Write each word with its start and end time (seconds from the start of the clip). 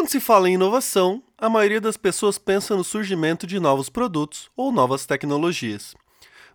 Quando 0.00 0.08
se 0.08 0.18
fala 0.18 0.48
em 0.48 0.54
inovação, 0.54 1.22
a 1.36 1.50
maioria 1.50 1.78
das 1.78 1.98
pessoas 1.98 2.38
pensa 2.38 2.74
no 2.74 2.82
surgimento 2.82 3.46
de 3.46 3.60
novos 3.60 3.90
produtos 3.90 4.50
ou 4.56 4.72
novas 4.72 5.04
tecnologias. 5.04 5.94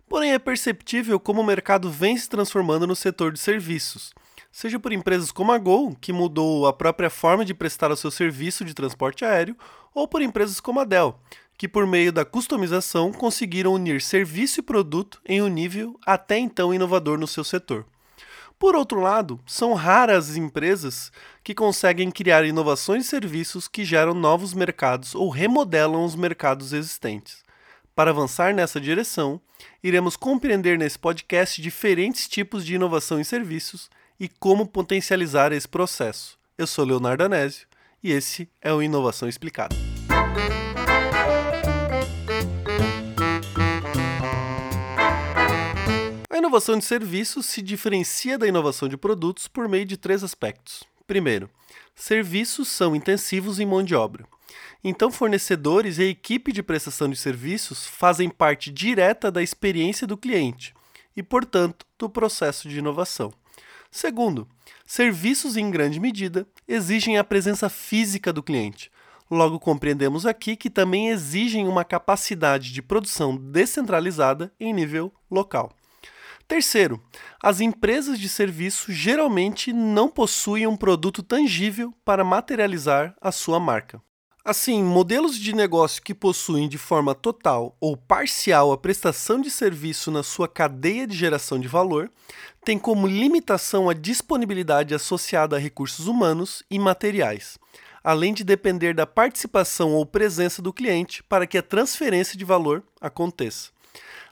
Porém, 0.08 0.32
é 0.32 0.38
perceptível 0.40 1.20
como 1.20 1.42
o 1.42 1.46
mercado 1.46 1.88
vem 1.88 2.16
se 2.16 2.28
transformando 2.28 2.88
no 2.88 2.96
setor 2.96 3.30
de 3.30 3.38
serviços, 3.38 4.12
seja 4.50 4.80
por 4.80 4.92
empresas 4.92 5.30
como 5.30 5.52
a 5.52 5.58
Gol, 5.58 5.94
que 6.00 6.12
mudou 6.12 6.66
a 6.66 6.72
própria 6.72 7.08
forma 7.08 7.44
de 7.44 7.54
prestar 7.54 7.92
o 7.92 7.96
seu 7.96 8.10
serviço 8.10 8.64
de 8.64 8.74
transporte 8.74 9.24
aéreo, 9.24 9.56
ou 9.94 10.08
por 10.08 10.22
empresas 10.22 10.58
como 10.58 10.80
a 10.80 10.84
Dell, 10.84 11.16
que 11.56 11.68
por 11.68 11.86
meio 11.86 12.12
da 12.12 12.24
customização 12.24 13.12
conseguiram 13.12 13.74
unir 13.74 14.02
serviço 14.02 14.58
e 14.58 14.62
produto 14.62 15.20
em 15.24 15.40
um 15.40 15.46
nível 15.46 15.96
até 16.04 16.36
então 16.36 16.74
inovador 16.74 17.16
no 17.16 17.28
seu 17.28 17.44
setor. 17.44 17.86
Por 18.58 18.74
outro 18.74 19.00
lado, 19.00 19.38
são 19.46 19.74
raras 19.74 20.30
as 20.30 20.36
empresas 20.36 21.12
que 21.44 21.54
conseguem 21.54 22.10
criar 22.10 22.44
inovações 22.44 23.04
e 23.04 23.08
serviços 23.08 23.68
que 23.68 23.84
geram 23.84 24.14
novos 24.14 24.54
mercados 24.54 25.14
ou 25.14 25.28
remodelam 25.28 26.04
os 26.04 26.14
mercados 26.14 26.72
existentes. 26.72 27.44
Para 27.94 28.10
avançar 28.10 28.54
nessa 28.54 28.80
direção, 28.80 29.40
iremos 29.82 30.16
compreender 30.16 30.78
nesse 30.78 30.98
podcast 30.98 31.60
diferentes 31.60 32.28
tipos 32.28 32.64
de 32.64 32.74
inovação 32.74 33.20
em 33.20 33.24
serviços 33.24 33.90
e 34.18 34.28
como 34.28 34.66
potencializar 34.66 35.52
esse 35.52 35.68
processo. 35.68 36.38
Eu 36.56 36.66
sou 36.66 36.84
Leonardo 36.84 37.24
Anésio 37.24 37.66
e 38.02 38.10
esse 38.10 38.48
é 38.62 38.72
o 38.72 38.82
Inovação 38.82 39.28
Explicada. 39.28 39.76
Inovação 46.46 46.78
de 46.78 46.84
serviços 46.84 47.44
se 47.46 47.60
diferencia 47.60 48.38
da 48.38 48.46
inovação 48.46 48.88
de 48.88 48.96
produtos 48.96 49.48
por 49.48 49.68
meio 49.68 49.84
de 49.84 49.96
três 49.96 50.22
aspectos. 50.22 50.84
Primeiro, 51.04 51.50
serviços 51.92 52.68
são 52.68 52.94
intensivos 52.94 53.58
em 53.58 53.66
mão 53.66 53.82
de 53.82 53.96
obra. 53.96 54.24
Então, 54.82 55.10
fornecedores 55.10 55.98
e 55.98 56.04
equipe 56.04 56.52
de 56.52 56.62
prestação 56.62 57.10
de 57.10 57.16
serviços 57.16 57.84
fazem 57.84 58.30
parte 58.30 58.70
direta 58.70 59.28
da 59.28 59.42
experiência 59.42 60.06
do 60.06 60.16
cliente 60.16 60.72
e, 61.16 61.22
portanto, 61.22 61.84
do 61.98 62.08
processo 62.08 62.68
de 62.68 62.78
inovação. 62.78 63.32
Segundo, 63.90 64.46
serviços 64.86 65.56
em 65.56 65.68
grande 65.68 65.98
medida 65.98 66.46
exigem 66.68 67.18
a 67.18 67.24
presença 67.24 67.68
física 67.68 68.32
do 68.32 68.40
cliente. 68.40 68.88
Logo, 69.28 69.58
compreendemos 69.58 70.24
aqui 70.24 70.54
que 70.54 70.70
também 70.70 71.08
exigem 71.08 71.66
uma 71.66 71.84
capacidade 71.84 72.72
de 72.72 72.80
produção 72.80 73.36
descentralizada 73.36 74.52
em 74.60 74.72
nível 74.72 75.12
local. 75.28 75.72
Terceiro, 76.48 77.02
as 77.42 77.60
empresas 77.60 78.20
de 78.20 78.28
serviço 78.28 78.92
geralmente 78.92 79.72
não 79.72 80.08
possuem 80.08 80.66
um 80.66 80.76
produto 80.76 81.22
tangível 81.22 81.92
para 82.04 82.22
materializar 82.22 83.16
a 83.20 83.32
sua 83.32 83.58
marca. 83.58 84.00
Assim, 84.44 84.80
modelos 84.80 85.36
de 85.36 85.52
negócio 85.52 86.00
que 86.00 86.14
possuem 86.14 86.68
de 86.68 86.78
forma 86.78 87.16
total 87.16 87.76
ou 87.80 87.96
parcial 87.96 88.70
a 88.70 88.78
prestação 88.78 89.40
de 89.40 89.50
serviço 89.50 90.08
na 90.08 90.22
sua 90.22 90.46
cadeia 90.46 91.04
de 91.04 91.16
geração 91.16 91.58
de 91.58 91.66
valor 91.66 92.08
têm 92.64 92.78
como 92.78 93.08
limitação 93.08 93.90
a 93.90 93.92
disponibilidade 93.92 94.94
associada 94.94 95.56
a 95.56 95.58
recursos 95.58 96.06
humanos 96.06 96.62
e 96.70 96.78
materiais, 96.78 97.58
além 98.04 98.32
de 98.32 98.44
depender 98.44 98.94
da 98.94 99.04
participação 99.04 99.94
ou 99.94 100.06
presença 100.06 100.62
do 100.62 100.72
cliente 100.72 101.24
para 101.24 101.44
que 101.44 101.58
a 101.58 101.62
transferência 101.62 102.38
de 102.38 102.44
valor 102.44 102.84
aconteça. 103.00 103.70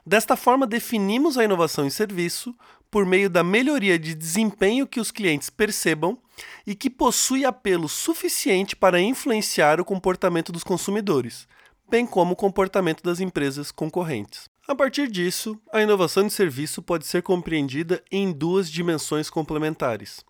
Desta 0.05 0.35
forma, 0.35 0.67
definimos 0.67 1.35
a 1.35 1.43
inovação 1.43 1.85
em 1.85 1.89
serviço 1.89 2.55
por 2.91 3.05
meio 3.05 3.29
da 3.29 3.43
melhoria 3.43 3.97
de 3.97 4.13
desempenho 4.13 4.85
que 4.85 4.99
os 4.99 5.09
clientes 5.09 5.49
percebam 5.49 6.17
e 6.65 6.75
que 6.75 6.89
possui 6.89 7.43
apelo 7.43 7.89
suficiente 7.89 8.75
para 8.75 9.01
influenciar 9.01 9.81
o 9.81 9.85
comportamento 9.85 10.51
dos 10.51 10.63
consumidores, 10.63 11.47
bem 11.89 12.05
como 12.05 12.33
o 12.33 12.35
comportamento 12.35 13.01
das 13.01 13.19
empresas 13.19 13.71
concorrentes. 13.71 14.47
A 14.67 14.75
partir 14.75 15.09
disso, 15.09 15.59
a 15.73 15.81
inovação 15.81 16.25
de 16.25 16.33
serviço 16.33 16.81
pode 16.81 17.07
ser 17.07 17.23
compreendida 17.23 18.03
em 18.11 18.31
duas 18.31 18.69
dimensões 18.69 19.29
complementares. 19.29 20.23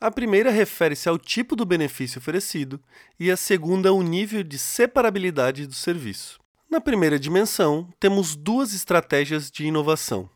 A 0.00 0.10
primeira 0.10 0.50
refere-se 0.50 1.08
ao 1.08 1.18
tipo 1.18 1.54
do 1.56 1.64
benefício 1.64 2.18
oferecido 2.18 2.80
e 3.18 3.30
a 3.30 3.36
segunda 3.36 3.88
ao 3.88 4.02
nível 4.02 4.42
de 4.42 4.58
separabilidade 4.58 5.66
do 5.66 5.74
serviço. 5.74 6.41
Na 6.72 6.80
primeira 6.80 7.18
dimensão, 7.18 7.86
temos 8.00 8.34
duas 8.34 8.72
estratégias 8.72 9.50
de 9.50 9.66
inovação. 9.66 10.26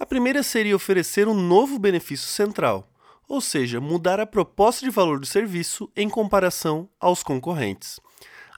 A 0.00 0.06
primeira 0.06 0.42
seria 0.42 0.74
oferecer 0.74 1.28
um 1.28 1.34
novo 1.34 1.78
benefício 1.78 2.28
central, 2.28 2.88
ou 3.28 3.42
seja, 3.42 3.78
mudar 3.78 4.18
a 4.18 4.24
proposta 4.24 4.86
de 4.86 4.90
valor 4.90 5.20
do 5.20 5.26
serviço 5.26 5.92
em 5.94 6.08
comparação 6.08 6.88
aos 6.98 7.22
concorrentes. 7.22 8.00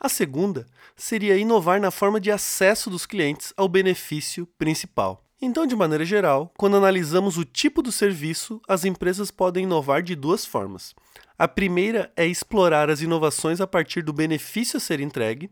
A 0.01 0.09
segunda 0.09 0.65
seria 0.95 1.37
inovar 1.37 1.81
na 1.81 1.91
forma 1.91 2.21
de 2.21 2.31
acesso 2.31 2.89
dos 2.89 3.05
clientes 3.05 3.53
ao 3.57 3.67
benefício 3.69 4.47
principal. 4.57 5.28
Então, 5.41 5.67
de 5.67 5.77
maneira 5.77 6.05
geral, 6.05 6.53
quando 6.59 6.77
analisamos 6.77 7.39
o 7.39 7.45
tipo 7.45 7.81
do 7.81 7.93
serviço, 7.93 8.61
as 8.67 8.85
empresas 8.85 9.31
podem 9.31 9.65
inovar 9.65 10.03
de 10.03 10.17
duas 10.17 10.45
formas. 10.45 10.97
A 11.39 11.47
primeira 11.47 12.13
é 12.17 12.27
explorar 12.27 12.91
as 12.91 13.03
inovações 13.03 13.61
a 13.61 13.67
partir 13.67 14.03
do 14.03 14.13
benefício 14.13 14.79
a 14.79 14.81
ser 14.81 14.99
entregue, 14.99 15.49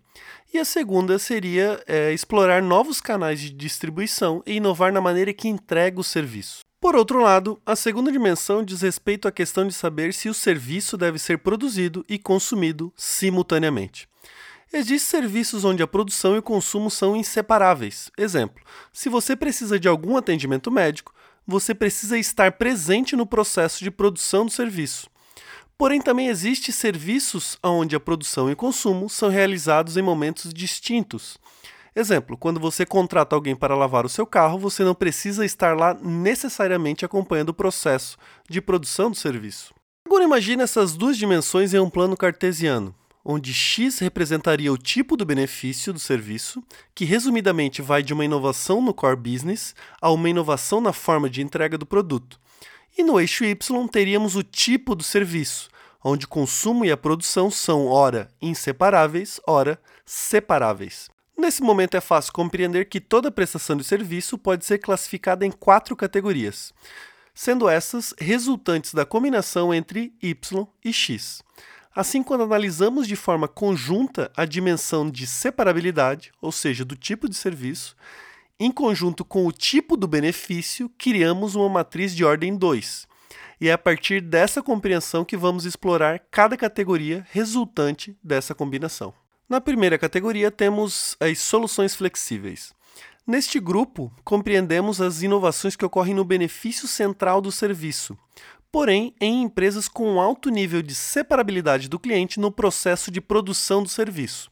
e 0.52 0.58
a 0.58 0.64
segunda 0.64 1.20
seria 1.20 1.80
é, 1.86 2.12
explorar 2.12 2.60
novos 2.60 3.00
canais 3.00 3.40
de 3.40 3.50
distribuição 3.50 4.42
e 4.44 4.54
inovar 4.54 4.92
na 4.92 5.00
maneira 5.00 5.32
que 5.32 5.46
entrega 5.46 6.00
o 6.00 6.04
serviço. 6.04 6.66
Por 6.80 6.96
outro 6.96 7.20
lado, 7.20 7.60
a 7.64 7.76
segunda 7.76 8.10
dimensão 8.10 8.64
diz 8.64 8.82
respeito 8.82 9.28
à 9.28 9.32
questão 9.32 9.68
de 9.68 9.72
saber 9.72 10.12
se 10.12 10.28
o 10.28 10.34
serviço 10.34 10.96
deve 10.96 11.18
ser 11.20 11.38
produzido 11.38 12.04
e 12.08 12.18
consumido 12.18 12.92
simultaneamente. 12.96 14.08
Existem 14.72 15.20
serviços 15.20 15.64
onde 15.64 15.82
a 15.82 15.86
produção 15.86 16.34
e 16.34 16.38
o 16.38 16.42
consumo 16.42 16.90
são 16.90 17.16
inseparáveis. 17.16 18.10
Exemplo: 18.18 18.62
se 18.92 19.08
você 19.08 19.36
precisa 19.36 19.78
de 19.78 19.88
algum 19.88 20.16
atendimento 20.16 20.70
médico, 20.70 21.14
você 21.46 21.74
precisa 21.74 22.18
estar 22.18 22.52
presente 22.52 23.14
no 23.14 23.26
processo 23.26 23.82
de 23.84 23.90
produção 23.90 24.44
do 24.44 24.50
serviço. 24.52 25.08
Porém, 25.78 26.00
também 26.00 26.28
existem 26.28 26.74
serviços 26.74 27.58
onde 27.62 27.94
a 27.94 28.00
produção 28.00 28.48
e 28.48 28.54
o 28.54 28.56
consumo 28.56 29.08
são 29.08 29.28
realizados 29.28 29.96
em 29.96 30.02
momentos 30.02 30.52
distintos. 30.52 31.38
Exemplo, 31.94 32.36
quando 32.36 32.58
você 32.60 32.84
contrata 32.84 33.34
alguém 33.34 33.54
para 33.54 33.74
lavar 33.74 34.04
o 34.04 34.08
seu 34.08 34.26
carro, 34.26 34.58
você 34.58 34.84
não 34.84 34.94
precisa 34.94 35.44
estar 35.44 35.76
lá 35.76 35.94
necessariamente 35.94 37.04
acompanhando 37.04 37.50
o 37.50 37.54
processo 37.54 38.18
de 38.48 38.60
produção 38.60 39.10
do 39.10 39.16
serviço. 39.16 39.74
Agora 40.06 40.24
imagine 40.24 40.62
essas 40.62 40.94
duas 40.94 41.16
dimensões 41.16 41.72
em 41.72 41.78
um 41.78 41.88
plano 41.88 42.16
cartesiano, 42.16 42.94
onde 43.28 43.52
x 43.52 43.98
representaria 43.98 44.72
o 44.72 44.78
tipo 44.78 45.16
do 45.16 45.26
benefício 45.26 45.92
do 45.92 45.98
serviço, 45.98 46.62
que 46.94 47.04
resumidamente 47.04 47.82
vai 47.82 48.00
de 48.00 48.14
uma 48.14 48.24
inovação 48.24 48.80
no 48.80 48.94
core 48.94 49.16
business 49.16 49.74
a 50.00 50.12
uma 50.12 50.30
inovação 50.30 50.80
na 50.80 50.92
forma 50.92 51.28
de 51.28 51.42
entrega 51.42 51.76
do 51.76 51.84
produto. 51.84 52.38
E 52.96 53.02
no 53.02 53.18
eixo 53.18 53.44
Y 53.44 53.88
teríamos 53.88 54.36
o 54.36 54.44
tipo 54.44 54.94
do 54.94 55.02
serviço, 55.02 55.68
onde 56.04 56.24
o 56.24 56.28
consumo 56.28 56.84
e 56.84 56.92
a 56.92 56.96
produção 56.96 57.50
são 57.50 57.88
ora 57.88 58.28
inseparáveis, 58.40 59.40
ora 59.44 59.76
separáveis. 60.04 61.10
Nesse 61.36 61.62
momento 61.62 61.96
é 61.96 62.00
fácil 62.00 62.32
compreender 62.32 62.88
que 62.88 63.00
toda 63.00 63.32
prestação 63.32 63.76
de 63.76 63.82
serviço 63.82 64.38
pode 64.38 64.64
ser 64.64 64.78
classificada 64.78 65.44
em 65.44 65.50
quatro 65.50 65.96
categorias, 65.96 66.72
sendo 67.34 67.68
essas 67.68 68.14
resultantes 68.18 68.94
da 68.94 69.04
combinação 69.04 69.74
entre 69.74 70.14
y 70.22 70.66
e 70.84 70.92
x. 70.92 71.42
Assim, 71.96 72.22
quando 72.22 72.44
analisamos 72.44 73.08
de 73.08 73.16
forma 73.16 73.48
conjunta 73.48 74.30
a 74.36 74.44
dimensão 74.44 75.10
de 75.10 75.26
separabilidade, 75.26 76.30
ou 76.42 76.52
seja, 76.52 76.84
do 76.84 76.94
tipo 76.94 77.26
de 77.26 77.34
serviço, 77.34 77.96
em 78.60 78.70
conjunto 78.70 79.24
com 79.24 79.46
o 79.46 79.50
tipo 79.50 79.96
do 79.96 80.06
benefício, 80.06 80.90
criamos 80.98 81.54
uma 81.54 81.70
matriz 81.70 82.14
de 82.14 82.22
ordem 82.22 82.54
2. 82.54 83.08
E 83.58 83.70
é 83.70 83.72
a 83.72 83.78
partir 83.78 84.20
dessa 84.20 84.62
compreensão 84.62 85.24
que 85.24 85.38
vamos 85.38 85.64
explorar 85.64 86.20
cada 86.30 86.54
categoria 86.54 87.26
resultante 87.30 88.14
dessa 88.22 88.54
combinação. 88.54 89.14
Na 89.48 89.58
primeira 89.58 89.96
categoria, 89.96 90.50
temos 90.50 91.16
as 91.18 91.38
soluções 91.38 91.94
flexíveis. 91.94 92.74
Neste 93.26 93.58
grupo, 93.58 94.12
compreendemos 94.22 95.00
as 95.00 95.22
inovações 95.22 95.74
que 95.74 95.84
ocorrem 95.84 96.14
no 96.14 96.24
benefício 96.24 96.86
central 96.86 97.40
do 97.40 97.50
serviço, 97.50 98.16
porém 98.70 99.14
em 99.20 99.42
empresas 99.42 99.88
com 99.88 100.20
alto 100.20 100.50
nível 100.50 100.82
de 100.82 100.94
separabilidade 100.94 101.88
do 101.88 101.98
cliente 101.98 102.40
no 102.40 102.50
processo 102.50 103.10
de 103.10 103.20
produção 103.20 103.82
do 103.82 103.88
serviço. 103.88 104.50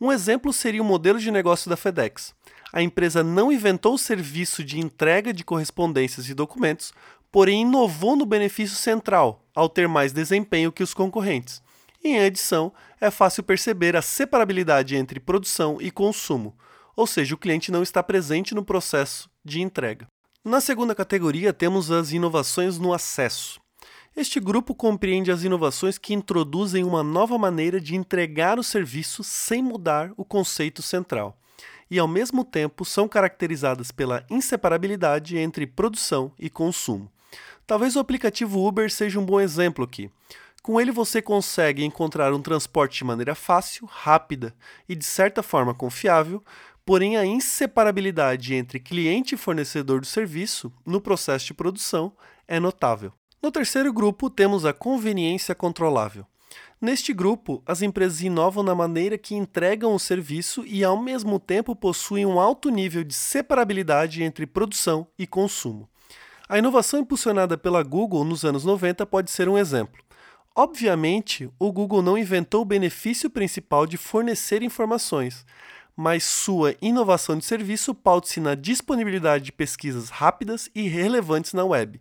Um 0.00 0.12
exemplo 0.12 0.52
seria 0.52 0.82
o 0.82 0.84
modelo 0.84 1.18
de 1.18 1.30
negócio 1.30 1.68
da 1.68 1.76
FedEx 1.76 2.34
a 2.72 2.82
empresa 2.82 3.22
não 3.22 3.50
inventou 3.50 3.94
o 3.94 3.98
serviço 3.98 4.62
de 4.62 4.78
entrega 4.78 5.32
de 5.32 5.44
correspondências 5.44 6.28
e 6.28 6.34
documentos, 6.34 6.92
porém 7.32 7.62
inovou 7.62 8.14
no 8.14 8.26
benefício 8.26 8.76
central, 8.76 9.42
ao 9.54 9.68
ter 9.68 9.88
mais 9.88 10.12
desempenho 10.12 10.72
que 10.72 10.82
os 10.82 10.94
concorrentes. 10.94 11.62
Em 12.04 12.20
adição, 12.20 12.72
é 13.00 13.10
fácil 13.10 13.42
perceber 13.42 13.96
a 13.96 14.02
separabilidade 14.02 14.96
entre 14.96 15.18
produção 15.18 15.78
e 15.80 15.90
consumo, 15.90 16.56
ou 16.94 17.06
seja, 17.06 17.34
o 17.34 17.38
cliente 17.38 17.72
não 17.72 17.82
está 17.82 18.02
presente 18.02 18.54
no 18.54 18.64
processo 18.64 19.30
de 19.44 19.60
entrega. 19.60 20.06
Na 20.48 20.62
segunda 20.62 20.94
categoria, 20.94 21.52
temos 21.52 21.90
as 21.90 22.10
inovações 22.10 22.78
no 22.78 22.94
acesso. 22.94 23.60
Este 24.16 24.40
grupo 24.40 24.74
compreende 24.74 25.30
as 25.30 25.42
inovações 25.44 25.98
que 25.98 26.14
introduzem 26.14 26.84
uma 26.84 27.02
nova 27.02 27.36
maneira 27.36 27.78
de 27.78 27.94
entregar 27.94 28.58
o 28.58 28.64
serviço 28.64 29.22
sem 29.22 29.62
mudar 29.62 30.10
o 30.16 30.24
conceito 30.24 30.80
central, 30.80 31.38
e 31.90 31.98
ao 31.98 32.08
mesmo 32.08 32.42
tempo 32.46 32.82
são 32.82 33.06
caracterizadas 33.06 33.90
pela 33.90 34.24
inseparabilidade 34.30 35.36
entre 35.36 35.66
produção 35.66 36.32
e 36.38 36.48
consumo. 36.48 37.12
Talvez 37.66 37.94
o 37.94 38.00
aplicativo 38.00 38.66
Uber 38.66 38.90
seja 38.90 39.20
um 39.20 39.26
bom 39.26 39.38
exemplo 39.38 39.84
aqui. 39.84 40.10
Com 40.62 40.80
ele 40.80 40.90
você 40.90 41.20
consegue 41.20 41.84
encontrar 41.84 42.32
um 42.32 42.40
transporte 42.40 42.96
de 42.96 43.04
maneira 43.04 43.34
fácil, 43.34 43.86
rápida 43.86 44.54
e 44.88 44.96
de 44.96 45.04
certa 45.04 45.42
forma 45.42 45.74
confiável, 45.74 46.42
porém 46.88 47.18
a 47.18 47.26
inseparabilidade 47.26 48.54
entre 48.54 48.80
cliente 48.80 49.34
e 49.34 49.38
fornecedor 49.38 50.00
do 50.00 50.06
serviço 50.06 50.72
no 50.86 51.02
processo 51.02 51.44
de 51.44 51.52
produção 51.52 52.14
é 52.48 52.58
notável. 52.58 53.12
No 53.42 53.52
terceiro 53.52 53.92
grupo, 53.92 54.30
temos 54.30 54.64
a 54.64 54.72
conveniência 54.72 55.54
controlável. 55.54 56.24
Neste 56.80 57.12
grupo, 57.12 57.62
as 57.66 57.82
empresas 57.82 58.22
inovam 58.22 58.64
na 58.64 58.74
maneira 58.74 59.18
que 59.18 59.34
entregam 59.34 59.94
o 59.94 59.98
serviço 59.98 60.64
e, 60.66 60.82
ao 60.82 60.96
mesmo 60.96 61.38
tempo, 61.38 61.76
possuem 61.76 62.24
um 62.24 62.40
alto 62.40 62.70
nível 62.70 63.04
de 63.04 63.12
separabilidade 63.12 64.22
entre 64.22 64.46
produção 64.46 65.06
e 65.18 65.26
consumo. 65.26 65.86
A 66.48 66.56
inovação 66.56 67.00
impulsionada 67.00 67.58
pela 67.58 67.82
Google 67.82 68.24
nos 68.24 68.46
anos 68.46 68.64
90 68.64 69.04
pode 69.04 69.30
ser 69.30 69.46
um 69.46 69.58
exemplo. 69.58 70.02
Obviamente, 70.56 71.48
o 71.58 71.70
Google 71.70 72.00
não 72.00 72.16
inventou 72.16 72.62
o 72.62 72.64
benefício 72.64 73.28
principal 73.28 73.86
de 73.86 73.98
fornecer 73.98 74.62
informações, 74.62 75.44
mas 76.00 76.22
sua 76.22 76.76
inovação 76.80 77.36
de 77.36 77.44
serviço 77.44 77.92
pauta-se 77.92 78.38
na 78.38 78.54
disponibilidade 78.54 79.46
de 79.46 79.50
pesquisas 79.50 80.10
rápidas 80.10 80.70
e 80.72 80.86
relevantes 80.86 81.52
na 81.52 81.64
web. 81.64 82.00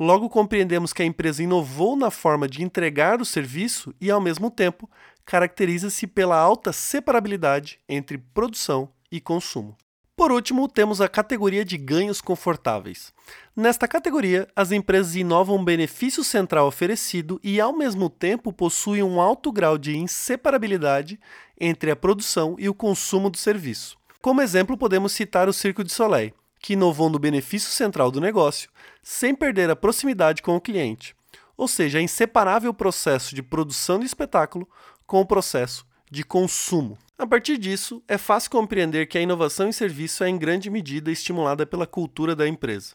Logo 0.00 0.28
compreendemos 0.28 0.92
que 0.92 1.00
a 1.00 1.04
empresa 1.04 1.40
inovou 1.40 1.94
na 1.94 2.10
forma 2.10 2.48
de 2.48 2.64
entregar 2.64 3.20
o 3.20 3.24
serviço 3.24 3.94
e, 4.00 4.10
ao 4.10 4.20
mesmo 4.20 4.50
tempo, 4.50 4.90
caracteriza-se 5.24 6.08
pela 6.08 6.36
alta 6.36 6.72
separabilidade 6.72 7.78
entre 7.88 8.18
produção 8.18 8.88
e 9.12 9.20
consumo. 9.20 9.76
Por 10.20 10.32
último, 10.32 10.68
temos 10.68 11.00
a 11.00 11.08
categoria 11.08 11.64
de 11.64 11.78
ganhos 11.78 12.20
confortáveis. 12.20 13.10
Nesta 13.56 13.88
categoria, 13.88 14.46
as 14.54 14.70
empresas 14.70 15.16
inovam 15.16 15.56
um 15.56 15.64
benefício 15.64 16.22
central 16.22 16.66
oferecido 16.66 17.40
e, 17.42 17.58
ao 17.58 17.72
mesmo 17.72 18.10
tempo, 18.10 18.52
possuem 18.52 19.02
um 19.02 19.18
alto 19.18 19.50
grau 19.50 19.78
de 19.78 19.96
inseparabilidade 19.96 21.18
entre 21.58 21.90
a 21.90 21.96
produção 21.96 22.54
e 22.58 22.68
o 22.68 22.74
consumo 22.74 23.30
do 23.30 23.38
serviço. 23.38 23.96
Como 24.20 24.42
exemplo, 24.42 24.76
podemos 24.76 25.12
citar 25.12 25.48
o 25.48 25.54
Circo 25.54 25.82
de 25.82 25.90
Soleil, 25.90 26.34
que 26.58 26.74
inovou 26.74 27.08
no 27.08 27.18
benefício 27.18 27.70
central 27.70 28.10
do 28.10 28.20
negócio, 28.20 28.68
sem 29.02 29.34
perder 29.34 29.70
a 29.70 29.76
proximidade 29.76 30.42
com 30.42 30.54
o 30.54 30.60
cliente, 30.60 31.16
ou 31.56 31.66
seja, 31.66 31.98
é 31.98 32.02
inseparável 32.02 32.72
o 32.72 32.74
processo 32.74 33.34
de 33.34 33.42
produção 33.42 33.98
de 33.98 34.04
espetáculo 34.04 34.68
com 35.06 35.18
o 35.22 35.26
processo 35.26 35.86
de 36.10 36.22
consumo. 36.22 36.98
A 37.20 37.26
partir 37.26 37.58
disso, 37.58 38.02
é 38.08 38.16
fácil 38.16 38.50
compreender 38.50 39.04
que 39.04 39.18
a 39.18 39.20
inovação 39.20 39.68
em 39.68 39.72
serviço 39.72 40.24
é 40.24 40.30
em 40.30 40.38
grande 40.38 40.70
medida 40.70 41.12
estimulada 41.12 41.66
pela 41.66 41.86
cultura 41.86 42.34
da 42.34 42.48
empresa, 42.48 42.94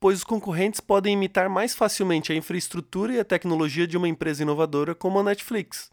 pois 0.00 0.20
os 0.20 0.24
concorrentes 0.24 0.80
podem 0.80 1.12
imitar 1.12 1.50
mais 1.50 1.74
facilmente 1.74 2.32
a 2.32 2.34
infraestrutura 2.34 3.12
e 3.12 3.20
a 3.20 3.24
tecnologia 3.26 3.86
de 3.86 3.94
uma 3.94 4.08
empresa 4.08 4.42
inovadora 4.42 4.94
como 4.94 5.18
a 5.18 5.22
Netflix. 5.22 5.90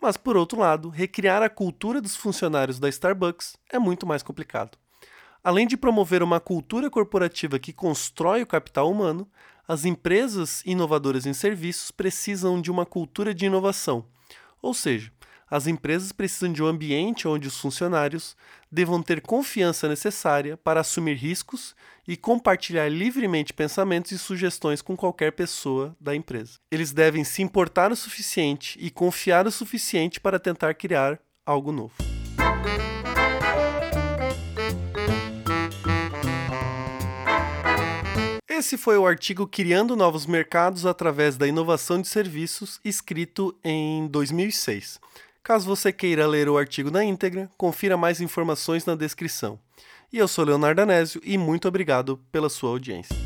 Mas, 0.00 0.16
por 0.16 0.38
outro 0.38 0.58
lado, 0.58 0.88
recriar 0.88 1.42
a 1.42 1.50
cultura 1.50 2.00
dos 2.00 2.16
funcionários 2.16 2.78
da 2.78 2.88
Starbucks 2.88 3.58
é 3.70 3.78
muito 3.78 4.06
mais 4.06 4.22
complicado. 4.22 4.78
Além 5.44 5.66
de 5.66 5.76
promover 5.76 6.22
uma 6.22 6.40
cultura 6.40 6.88
corporativa 6.88 7.58
que 7.58 7.74
constrói 7.74 8.40
o 8.40 8.46
capital 8.46 8.90
humano, 8.90 9.28
as 9.68 9.84
empresas 9.84 10.62
inovadoras 10.64 11.26
em 11.26 11.34
serviços 11.34 11.90
precisam 11.90 12.58
de 12.58 12.70
uma 12.70 12.86
cultura 12.86 13.34
de 13.34 13.44
inovação. 13.44 14.06
Ou 14.62 14.72
seja, 14.72 15.12
as 15.52 15.66
empresas 15.66 16.12
precisam 16.12 16.50
de 16.50 16.62
um 16.62 16.66
ambiente 16.66 17.28
onde 17.28 17.46
os 17.46 17.60
funcionários 17.60 18.34
devam 18.70 19.02
ter 19.02 19.20
confiança 19.20 19.86
necessária 19.86 20.56
para 20.56 20.80
assumir 20.80 21.14
riscos 21.14 21.76
e 22.08 22.16
compartilhar 22.16 22.88
livremente 22.88 23.52
pensamentos 23.52 24.12
e 24.12 24.18
sugestões 24.18 24.80
com 24.80 24.96
qualquer 24.96 25.30
pessoa 25.32 25.94
da 26.00 26.16
empresa. 26.16 26.52
Eles 26.70 26.90
devem 26.90 27.22
se 27.22 27.42
importar 27.42 27.92
o 27.92 27.96
suficiente 27.96 28.78
e 28.80 28.90
confiar 28.90 29.46
o 29.46 29.50
suficiente 29.50 30.18
para 30.18 30.38
tentar 30.38 30.72
criar 30.72 31.20
algo 31.44 31.70
novo. 31.70 31.92
Esse 38.48 38.78
foi 38.78 38.96
o 38.96 39.06
artigo 39.06 39.46
Criando 39.46 39.94
Novos 39.94 40.24
Mercados 40.24 40.86
através 40.86 41.36
da 41.36 41.46
Inovação 41.46 42.00
de 42.00 42.08
Serviços, 42.08 42.80
escrito 42.82 43.54
em 43.62 44.06
2006. 44.06 44.98
Caso 45.42 45.66
você 45.66 45.92
queira 45.92 46.24
ler 46.24 46.48
o 46.48 46.56
artigo 46.56 46.88
na 46.88 47.04
íntegra, 47.04 47.50
confira 47.56 47.96
mais 47.96 48.20
informações 48.20 48.86
na 48.86 48.94
descrição. 48.94 49.58
E 50.12 50.18
eu 50.18 50.28
sou 50.28 50.44
Leonardo 50.44 50.82
Anésio 50.82 51.20
e 51.24 51.36
muito 51.36 51.66
obrigado 51.66 52.20
pela 52.30 52.48
sua 52.48 52.70
audiência. 52.70 53.16